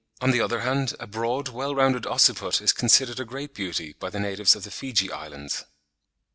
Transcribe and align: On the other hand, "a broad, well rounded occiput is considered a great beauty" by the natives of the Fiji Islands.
On 0.19 0.31
the 0.31 0.41
other 0.41 0.61
hand, 0.61 0.95
"a 0.99 1.05
broad, 1.05 1.49
well 1.49 1.75
rounded 1.75 2.07
occiput 2.07 2.59
is 2.59 2.73
considered 2.73 3.19
a 3.19 3.23
great 3.23 3.53
beauty" 3.53 3.93
by 3.93 4.09
the 4.09 4.19
natives 4.19 4.55
of 4.55 4.63
the 4.63 4.71
Fiji 4.71 5.11
Islands. 5.11 5.63